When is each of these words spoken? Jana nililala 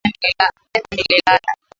Jana 0.21 0.47
nililala 0.73 1.41